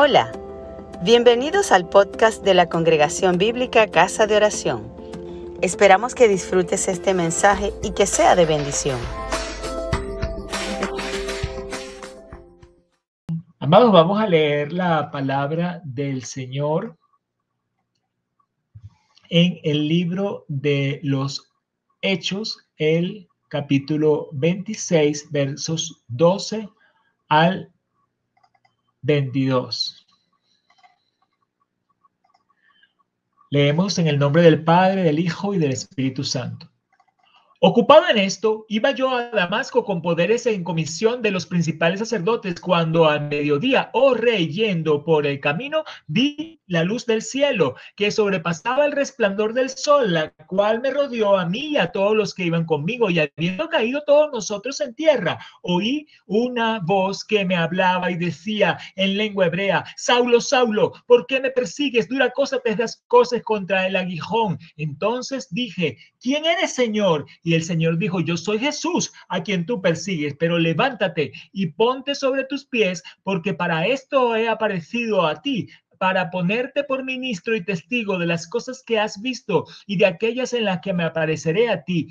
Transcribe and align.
Hola, 0.00 0.30
bienvenidos 1.02 1.72
al 1.72 1.88
podcast 1.88 2.44
de 2.44 2.54
la 2.54 2.68
Congregación 2.68 3.36
Bíblica 3.36 3.88
Casa 3.88 4.28
de 4.28 4.36
Oración. 4.36 4.94
Esperamos 5.60 6.14
que 6.14 6.28
disfrutes 6.28 6.86
este 6.86 7.14
mensaje 7.14 7.72
y 7.82 7.90
que 7.94 8.06
sea 8.06 8.36
de 8.36 8.46
bendición. 8.46 9.00
Amados, 13.58 13.90
vamos 13.90 14.20
a 14.20 14.28
leer 14.28 14.72
la 14.72 15.10
palabra 15.10 15.80
del 15.84 16.22
Señor 16.22 16.96
en 19.30 19.58
el 19.64 19.88
libro 19.88 20.44
de 20.46 21.00
los 21.02 21.50
Hechos, 22.02 22.68
el 22.76 23.26
capítulo 23.48 24.28
26, 24.30 25.32
versos 25.32 26.04
12 26.06 26.68
al 27.28 27.72
22. 29.02 30.06
Leemos 33.50 33.98
en 33.98 34.06
el 34.08 34.18
nombre 34.18 34.42
del 34.42 34.62
Padre, 34.62 35.02
del 35.02 35.18
Hijo 35.18 35.54
y 35.54 35.58
del 35.58 35.72
Espíritu 35.72 36.24
Santo. 36.24 36.70
Ocupado 37.60 38.08
en 38.08 38.18
esto, 38.18 38.66
iba 38.68 38.92
yo 38.92 39.10
a 39.10 39.30
Damasco 39.30 39.84
con 39.84 40.00
poderes 40.00 40.46
en 40.46 40.62
comisión 40.62 41.22
de 41.22 41.32
los 41.32 41.44
principales 41.44 41.98
sacerdotes, 41.98 42.60
cuando 42.60 43.08
al 43.08 43.28
mediodía, 43.28 43.90
oh 43.94 44.14
rey, 44.14 44.46
yendo 44.48 45.04
por 45.04 45.26
el 45.26 45.40
camino, 45.40 45.82
vi 46.06 46.60
la 46.68 46.84
luz 46.84 47.04
del 47.04 47.20
cielo, 47.20 47.74
que 47.96 48.12
sobrepasaba 48.12 48.86
el 48.86 48.92
resplandor 48.92 49.54
del 49.54 49.70
sol, 49.70 50.12
la 50.12 50.30
cual 50.46 50.80
me 50.80 50.92
rodeó 50.92 51.36
a 51.36 51.46
mí 51.46 51.70
y 51.70 51.76
a 51.78 51.90
todos 51.90 52.14
los 52.14 52.32
que 52.32 52.44
iban 52.44 52.64
conmigo, 52.64 53.10
y 53.10 53.18
habiendo 53.18 53.68
caído 53.68 54.04
todos 54.06 54.30
nosotros 54.32 54.80
en 54.80 54.94
tierra, 54.94 55.40
oí 55.62 56.06
una 56.26 56.78
voz 56.78 57.24
que 57.24 57.44
me 57.44 57.56
hablaba 57.56 58.12
y 58.12 58.16
decía 58.16 58.78
en 58.94 59.16
lengua 59.16 59.46
hebrea, 59.46 59.84
Saulo, 59.96 60.40
Saulo, 60.40 60.92
¿por 61.06 61.26
qué 61.26 61.40
me 61.40 61.50
persigues? 61.50 62.08
Dura 62.08 62.30
cosa 62.30 62.60
te 62.60 62.76
das 62.76 63.02
cosas 63.08 63.42
contra 63.42 63.84
el 63.88 63.96
aguijón. 63.96 64.60
Entonces 64.76 65.48
dije, 65.50 65.98
¿quién 66.20 66.46
eres, 66.46 66.72
Señor? 66.72 67.26
Y 67.48 67.54
el 67.54 67.62
Señor 67.62 67.96
dijo, 67.96 68.20
yo 68.20 68.36
soy 68.36 68.58
Jesús 68.58 69.10
a 69.30 69.42
quien 69.42 69.64
tú 69.64 69.80
persigues, 69.80 70.36
pero 70.38 70.58
levántate 70.58 71.32
y 71.50 71.68
ponte 71.68 72.14
sobre 72.14 72.44
tus 72.44 72.66
pies, 72.66 73.02
porque 73.22 73.54
para 73.54 73.86
esto 73.86 74.36
he 74.36 74.46
aparecido 74.50 75.26
a 75.26 75.40
ti, 75.40 75.70
para 75.98 76.30
ponerte 76.30 76.84
por 76.84 77.04
ministro 77.04 77.54
y 77.56 77.64
testigo 77.64 78.18
de 78.18 78.26
las 78.26 78.46
cosas 78.46 78.82
que 78.82 78.98
has 78.98 79.20
visto 79.20 79.66
y 79.86 79.96
de 79.96 80.06
aquellas 80.06 80.52
en 80.52 80.64
las 80.64 80.80
que 80.80 80.92
me 80.92 81.04
apareceré 81.04 81.68
a 81.68 81.82
ti, 81.84 82.08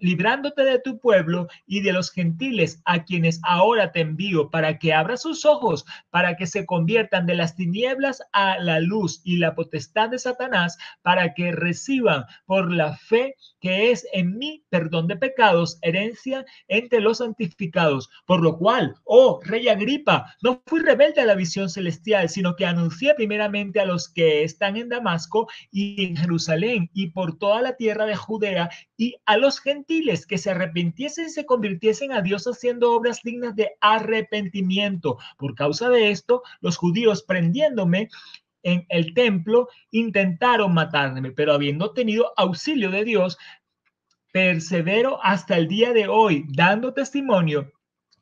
librándote 0.00 0.64
de 0.64 0.78
tu 0.78 0.98
pueblo 0.98 1.48
y 1.66 1.80
de 1.80 1.92
los 1.92 2.10
gentiles 2.10 2.82
a 2.84 3.04
quienes 3.04 3.40
ahora 3.44 3.92
te 3.92 4.00
envío, 4.00 4.50
para 4.50 4.78
que 4.78 4.92
abra 4.92 5.16
sus 5.16 5.44
ojos, 5.44 5.84
para 6.10 6.36
que 6.36 6.46
se 6.46 6.66
conviertan 6.66 7.26
de 7.26 7.34
las 7.34 7.56
tinieblas 7.56 8.22
a 8.32 8.58
la 8.58 8.80
luz 8.80 9.20
y 9.24 9.36
la 9.36 9.54
potestad 9.54 10.10
de 10.10 10.18
Satanás, 10.18 10.76
para 11.02 11.34
que 11.34 11.52
reciban 11.52 12.24
por 12.46 12.72
la 12.72 12.96
fe 12.96 13.36
que 13.60 13.90
es 13.90 14.06
en 14.12 14.38
mí 14.38 14.64
perdón 14.70 15.06
de 15.06 15.16
pecados, 15.16 15.78
herencia 15.82 16.44
entre 16.68 17.00
los 17.00 17.18
santificados. 17.18 18.10
Por 18.26 18.42
lo 18.42 18.58
cual, 18.58 18.96
oh 19.04 19.40
rey 19.44 19.68
Agripa, 19.68 20.34
no 20.42 20.62
fui 20.66 20.80
rebelde 20.80 21.20
a 21.20 21.26
la 21.26 21.34
visión 21.34 21.68
celestial, 21.68 22.28
sino 22.28 22.56
que 22.56 22.66
anuncié 22.66 23.14
primeramente 23.20 23.80
a 23.80 23.84
los 23.84 24.08
que 24.08 24.44
están 24.44 24.78
en 24.78 24.88
Damasco 24.88 25.46
y 25.70 26.06
en 26.06 26.16
Jerusalén 26.16 26.88
y 26.94 27.08
por 27.08 27.36
toda 27.36 27.60
la 27.60 27.76
tierra 27.76 28.06
de 28.06 28.16
Judea 28.16 28.70
y 28.96 29.16
a 29.26 29.36
los 29.36 29.60
gentiles 29.60 30.24
que 30.24 30.38
se 30.38 30.52
arrepintiesen 30.52 31.26
y 31.26 31.28
se 31.28 31.44
convirtiesen 31.44 32.12
a 32.12 32.22
Dios 32.22 32.46
haciendo 32.46 32.92
obras 32.92 33.20
dignas 33.22 33.54
de 33.54 33.72
arrepentimiento. 33.82 35.18
Por 35.36 35.54
causa 35.54 35.90
de 35.90 36.10
esto, 36.10 36.42
los 36.62 36.78
judíos 36.78 37.22
prendiéndome 37.22 38.08
en 38.62 38.86
el 38.88 39.12
templo 39.12 39.68
intentaron 39.90 40.72
matarme, 40.72 41.30
pero 41.30 41.52
habiendo 41.52 41.92
tenido 41.92 42.32
auxilio 42.38 42.90
de 42.90 43.04
Dios, 43.04 43.36
persevero 44.32 45.22
hasta 45.22 45.58
el 45.58 45.68
día 45.68 45.92
de 45.92 46.08
hoy, 46.08 46.46
dando 46.48 46.94
testimonio 46.94 47.70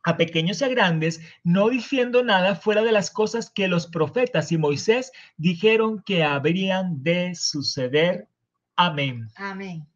a 0.09 0.17
pequeños 0.17 0.63
y 0.63 0.65
a 0.65 0.69
grandes, 0.69 1.21
no 1.45 1.69
diciendo 1.69 2.25
nada 2.25 2.55
fuera 2.55 2.83
de 2.83 2.93
las 2.93 3.11
cosas 3.11 3.51
que 3.51 3.69
los 3.69 3.87
profetas 3.87 4.51
y 4.53 4.57
Moisés 4.57 5.13
dijeron 5.37 6.03
que 6.03 6.25
habrían 6.25 7.03
de 7.03 7.35
suceder. 7.35 8.27
Amén. 8.75 9.29
Amén. 9.37 9.87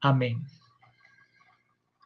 Amén. 0.00 0.46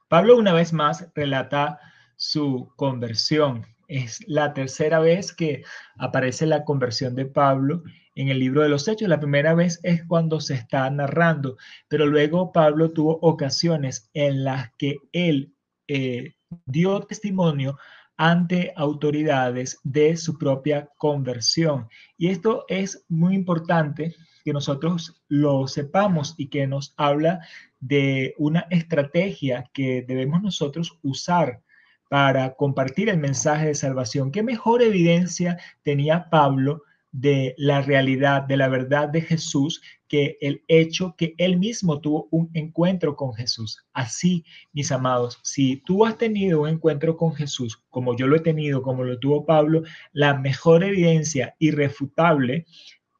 Pablo 0.09 0.39
una 0.39 0.55
vez 0.55 0.73
más 0.73 1.09
relata 1.15 1.79
su 2.17 2.73
conversión. 2.77 3.67
Es 3.87 4.27
la 4.27 4.55
tercera 4.55 4.99
vez 4.99 5.35
que 5.35 5.63
aparece 5.99 6.47
la 6.47 6.65
conversión 6.65 7.15
de 7.15 7.27
Pablo 7.27 7.83
en 8.15 8.31
el 8.31 8.39
libro 8.39 8.63
de 8.63 8.71
los 8.71 8.89
Hechos. 8.89 9.09
La 9.09 9.21
primera 9.21 9.55
vez 9.55 9.79
es 9.83 10.03
cuando 10.07 10.41
se 10.41 10.55
está 10.55 10.89
narrando, 10.89 11.59
pero 11.87 12.07
luego 12.07 12.51
Pablo 12.51 12.93
tuvo 12.93 13.19
ocasiones 13.21 14.11
en 14.15 14.43
las 14.43 14.73
que 14.79 14.97
él 15.13 15.53
eh, 15.89 16.35
dio 16.65 17.01
testimonio 17.01 17.79
ante 18.17 18.73
autoridades 18.77 19.79
de 19.83 20.17
su 20.17 20.39
propia 20.39 20.89
conversión. 20.97 21.89
Y 22.17 22.29
esto 22.29 22.65
es 22.69 23.05
muy 23.09 23.35
importante 23.35 24.15
que 24.45 24.53
nosotros 24.53 25.23
lo 25.29 25.67
sepamos 25.67 26.35
y 26.39 26.49
que 26.49 26.67
nos 26.67 26.95
habla 26.97 27.41
de 27.81 28.35
una 28.39 28.67
estrategia 28.71 29.69
que 29.73 30.05
debemos 30.07 30.43
nosotros 30.43 30.99
usar 31.03 31.63
para 32.09 32.55
compartir 32.55 33.09
el 33.09 33.19
mensaje 33.19 33.67
de 33.67 33.75
salvación. 33.75 34.31
¿Qué 34.31 34.43
mejor 34.43 34.83
evidencia 34.83 35.59
tenía 35.83 36.31
Pablo 36.31 36.83
de 37.13 37.55
la 37.57 37.83
realidad, 37.83 38.43
de 38.43 38.57
la 38.57 38.69
verdad 38.69 39.09
de 39.09 39.21
Jesús, 39.21 39.81
que 40.09 40.37
el 40.41 40.63
hecho 40.69 41.15
que 41.17 41.35
él 41.39 41.57
mismo 41.59 42.01
tuvo 42.01 42.29
un 42.31 42.51
encuentro 42.55 43.17
con 43.17 43.35
Jesús. 43.35 43.85
Así, 43.93 44.45
mis 44.73 44.93
amados, 44.93 45.41
si 45.43 45.79
tú 45.79 46.05
has 46.05 46.19
tenido 46.19 46.63
un 46.63 46.69
encuentro 46.69 47.17
con 47.17 47.35
Jesús, 47.35 47.83
como 47.91 48.17
yo 48.17 48.27
lo 48.27 48.37
he 48.37 48.41
tenido, 48.41 48.83
como 48.83 49.05
lo 49.05 49.19
tuvo 49.19 49.47
Pablo, 49.47 49.83
la 50.13 50.35
mejor 50.35 50.85
evidencia 50.85 51.55
irrefutable 51.59 52.67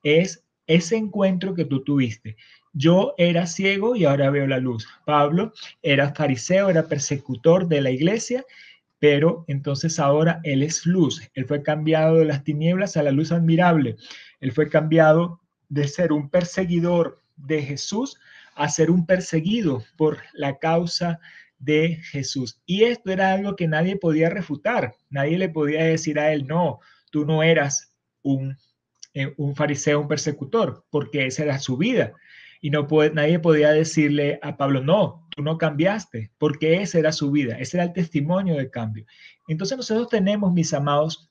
es 0.03 0.45
ese 0.67 0.97
encuentro 0.97 1.55
que 1.55 1.65
tú 1.65 1.83
tuviste. 1.83 2.37
Yo 2.73 3.15
era 3.17 3.47
ciego 3.47 3.97
y 3.97 4.05
ahora 4.05 4.31
veo 4.31 4.47
la 4.47 4.59
luz. 4.59 4.87
Pablo 5.07 5.53
era 5.83 6.15
fariseo, 6.15 6.69
era 6.69 6.89
persecutor 6.89 7.69
de 7.69 7.81
la 7.81 7.91
iglesia 7.91 8.45
pero 8.99 9.45
entonces 9.49 9.99
ahora 9.99 10.41
Él 10.45 10.63
es 10.63 10.87
luz. 10.87 11.23
Él 11.35 11.47
fue 11.47 11.63
cambiado 11.63 12.17
de 12.17 12.25
las 12.25 12.45
tinieblas 12.45 12.97
a 12.97 13.03
la 13.03 13.13
luz 13.13 13.33
admirable. 13.33 13.97
Él 14.41 14.53
fue 14.53 14.69
cambiado 14.69 15.41
de 15.69 15.89
ser 15.89 16.13
un 16.13 16.31
perseguidor 16.31 17.21
de 17.37 17.63
Jesús 17.63 18.19
a 18.55 18.69
ser 18.69 18.91
un 18.91 19.05
perseguido 19.05 19.85
por 19.97 20.19
la 20.33 20.59
causa 20.59 21.21
de 21.59 22.01
Jesús. 22.11 22.61
Y 22.67 22.85
esto 22.85 23.11
era 23.11 23.33
algo 23.33 23.57
que 23.57 23.69
nadie 23.69 23.97
podía 23.97 24.31
refutar. 24.31 24.95
Nadie 25.11 25.39
le 25.39 25.49
podía 25.49 25.85
decir 25.85 26.19
a 26.19 26.33
él, 26.33 26.47
no, 26.47 26.81
tú 27.11 27.25
no 27.25 27.43
eras 27.43 27.93
un, 28.23 28.57
eh, 29.15 29.33
un 29.37 29.55
fariseo, 29.55 30.01
un 30.01 30.09
persecutor, 30.09 30.85
porque 30.91 31.27
esa 31.27 31.43
era 31.45 31.59
su 31.59 31.77
vida. 31.77 32.13
Y 32.61 32.71
no 32.71 32.87
nadie 33.13 33.39
podía 33.39 33.71
decirle 33.71 34.39
a 34.43 34.57
Pablo, 34.57 34.83
no, 34.83 35.26
tú 35.37 35.43
no 35.43 35.59
cambiaste, 35.59 36.33
porque 36.39 36.81
esa 36.81 36.99
era 36.99 37.13
su 37.13 37.31
vida, 37.31 37.59
ese 37.59 37.77
era 37.77 37.85
el 37.85 37.93
testimonio 37.93 38.57
de 38.57 38.71
cambio. 38.71 39.05
Entonces 39.47 39.77
nosotros 39.77 40.09
tenemos, 40.09 40.53
mis 40.53 40.73
amados, 40.73 41.31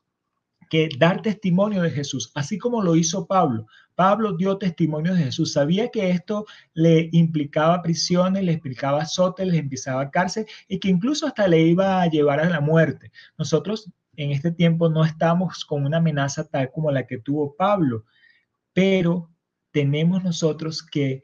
que 0.70 0.90
dar 0.98 1.22
testimonio 1.22 1.82
de 1.82 1.90
Jesús, 1.90 2.32
así 2.36 2.58
como 2.58 2.82
lo 2.84 2.96
hizo 2.96 3.26
Pablo. 3.26 3.66
Pablo 3.96 4.34
dio 4.34 4.58
testimonio 4.58 5.14
de 5.16 5.24
Jesús, 5.24 5.54
sabía 5.54 5.90
que 5.90 6.10
esto 6.12 6.46
le 6.74 7.10
implicaba 7.14 7.82
prisiones, 7.82 8.44
le 8.44 8.54
implicaba 8.54 9.02
azotes, 9.02 9.48
le 9.48 9.58
implicaba 9.58 10.12
cárcel 10.12 10.46
y 10.68 10.80
que 10.80 10.90
incluso 10.90 11.26
hasta 11.26 11.48
le 11.48 11.62
iba 11.62 12.02
a 12.02 12.08
llevar 12.08 12.40
a 12.40 12.50
la 12.50 12.62
muerte. 12.62 13.12
Nosotros 13.38 13.90
en 14.18 14.32
este 14.32 14.52
tiempo 14.52 14.90
no 14.90 15.03
estamos 15.03 15.66
con 15.66 15.85
una 15.85 15.97
amenaza 15.97 16.47
tal 16.47 16.72
como 16.72 16.91
la 16.91 17.08
que 17.08 17.18
tuvo 17.18 17.56
Pablo, 17.56 18.06
pero 18.74 19.32
tenemos 19.72 20.24
nosotros 20.24 20.84
que 20.84 21.24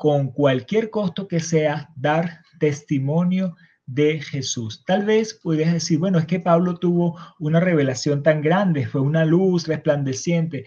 con 0.00 0.30
cualquier 0.30 0.88
costo 0.88 1.28
que 1.28 1.40
sea, 1.40 1.90
dar 1.94 2.40
testimonio 2.58 3.54
de 3.84 4.18
Jesús. 4.18 4.82
Tal 4.86 5.04
vez 5.04 5.34
pudieras 5.34 5.74
decir, 5.74 5.98
bueno, 5.98 6.18
es 6.18 6.24
que 6.24 6.40
Pablo 6.40 6.78
tuvo 6.78 7.18
una 7.38 7.60
revelación 7.60 8.22
tan 8.22 8.40
grande, 8.40 8.86
fue 8.86 9.02
una 9.02 9.26
luz 9.26 9.68
resplandeciente. 9.68 10.64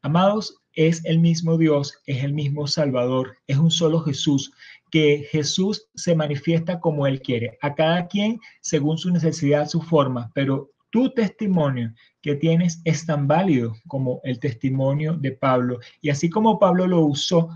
Amados, 0.00 0.62
es 0.72 1.04
el 1.04 1.18
mismo 1.18 1.58
Dios, 1.58 1.98
es 2.06 2.24
el 2.24 2.32
mismo 2.32 2.66
Salvador, 2.66 3.36
es 3.46 3.58
un 3.58 3.70
solo 3.70 4.00
Jesús, 4.00 4.50
que 4.90 5.28
Jesús 5.30 5.90
se 5.94 6.14
manifiesta 6.14 6.80
como 6.80 7.06
Él 7.06 7.20
quiere, 7.20 7.58
a 7.60 7.74
cada 7.74 8.08
quien 8.08 8.40
según 8.62 8.96
su 8.96 9.10
necesidad, 9.10 9.68
su 9.68 9.82
forma, 9.82 10.32
pero 10.34 10.70
tu 10.88 11.12
testimonio 11.12 11.92
que 12.22 12.34
tienes 12.34 12.80
es 12.86 13.04
tan 13.04 13.28
válido 13.28 13.76
como 13.88 14.22
el 14.24 14.40
testimonio 14.40 15.18
de 15.18 15.32
Pablo. 15.32 15.80
Y 16.00 16.08
así 16.08 16.30
como 16.30 16.58
Pablo 16.58 16.86
lo 16.86 17.02
usó 17.02 17.50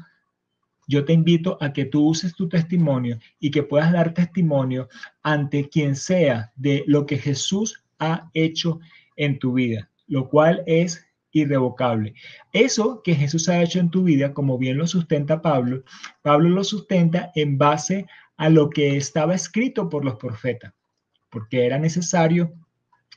yo 0.86 1.04
te 1.04 1.12
invito 1.12 1.58
a 1.60 1.72
que 1.72 1.84
tú 1.84 2.08
uses 2.08 2.34
tu 2.34 2.48
testimonio 2.48 3.18
y 3.40 3.50
que 3.50 3.62
puedas 3.62 3.92
dar 3.92 4.14
testimonio 4.14 4.88
ante 5.22 5.68
quien 5.68 5.96
sea 5.96 6.52
de 6.56 6.84
lo 6.86 7.06
que 7.06 7.18
Jesús 7.18 7.84
ha 7.98 8.30
hecho 8.34 8.80
en 9.16 9.38
tu 9.38 9.54
vida, 9.54 9.90
lo 10.06 10.28
cual 10.28 10.62
es 10.66 11.06
irrevocable. 11.32 12.14
Eso 12.52 13.02
que 13.02 13.14
Jesús 13.14 13.48
ha 13.48 13.62
hecho 13.62 13.80
en 13.80 13.90
tu 13.90 14.04
vida, 14.04 14.32
como 14.32 14.56
bien 14.56 14.78
lo 14.78 14.86
sustenta 14.86 15.42
Pablo, 15.42 15.82
Pablo 16.22 16.48
lo 16.48 16.64
sustenta 16.64 17.32
en 17.34 17.58
base 17.58 18.06
a 18.36 18.48
lo 18.48 18.70
que 18.70 18.96
estaba 18.96 19.34
escrito 19.34 19.88
por 19.88 20.04
los 20.04 20.16
profetas, 20.16 20.72
porque 21.30 21.66
era 21.66 21.78
necesario 21.78 22.52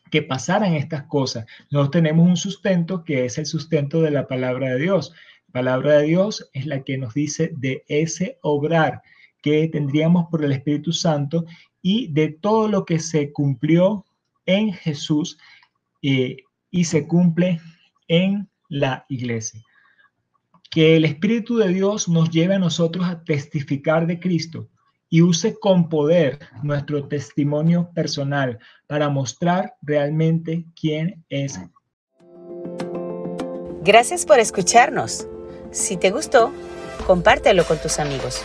que 0.09 0.21
pasaran 0.21 0.73
estas 0.73 1.03
cosas. 1.03 1.45
Nosotros 1.69 1.91
tenemos 1.91 2.27
un 2.27 2.37
sustento 2.37 3.03
que 3.03 3.25
es 3.25 3.37
el 3.37 3.45
sustento 3.45 4.01
de 4.01 4.11
la 4.11 4.27
palabra 4.27 4.69
de 4.69 4.79
Dios. 4.79 5.13
La 5.47 5.61
palabra 5.61 5.99
de 5.99 6.07
Dios 6.07 6.49
es 6.53 6.65
la 6.65 6.83
que 6.83 6.97
nos 6.97 7.13
dice 7.13 7.51
de 7.55 7.83
ese 7.87 8.37
obrar 8.41 9.01
que 9.41 9.67
tendríamos 9.69 10.27
por 10.29 10.43
el 10.43 10.51
Espíritu 10.51 10.91
Santo 10.91 11.45
y 11.81 12.11
de 12.11 12.29
todo 12.29 12.67
lo 12.67 12.85
que 12.85 12.99
se 12.99 13.31
cumplió 13.31 14.05
en 14.45 14.73
Jesús 14.73 15.37
eh, 16.01 16.37
y 16.69 16.83
se 16.83 17.07
cumple 17.07 17.61
en 18.07 18.49
la 18.67 19.05
iglesia. 19.07 19.63
Que 20.69 20.97
el 20.97 21.05
Espíritu 21.05 21.57
de 21.57 21.69
Dios 21.69 22.09
nos 22.09 22.29
lleve 22.29 22.55
a 22.55 22.59
nosotros 22.59 23.05
a 23.07 23.23
testificar 23.23 24.05
de 24.05 24.19
Cristo 24.19 24.67
y 25.09 25.21
use 25.21 25.57
con 25.57 25.87
poder 25.87 26.39
nuestro 26.61 27.07
testimonio 27.07 27.89
personal 27.95 28.59
para 28.87 29.07
mostrar 29.07 29.75
realmente 29.81 30.65
quién 30.79 31.23
es. 31.29 31.57
Gracias 33.83 34.25
por 34.25 34.39
escucharnos. 34.39 35.25
Si 35.71 35.97
te 35.97 36.11
gustó, 36.11 36.51
compártelo 37.05 37.65
con 37.65 37.77
tus 37.77 37.99
amigos. 37.99 38.41